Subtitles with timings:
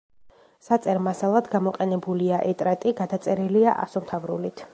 [0.67, 4.67] საწერ მასალად გამოყენებულია ეტრატი, გადაწერილია ასომთავრულით.